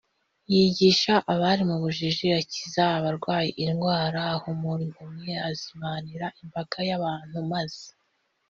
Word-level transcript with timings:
yigisha 0.53 1.13
abari 1.33 1.63
mu 1.69 1.75
bujiji, 1.83 2.27
akiza 2.41 2.83
abarwayi 2.97 3.49
indwara, 3.65 4.19
ahumura 4.35 4.81
impumyi, 4.87 5.33
azimanira 5.49 6.27
imbaga 6.41 6.77
y’abantu, 6.89 7.37
maze 7.53 7.85